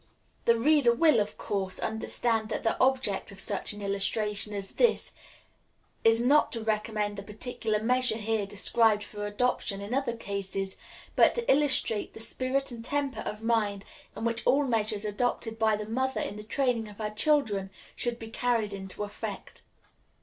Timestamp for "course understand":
1.37-2.49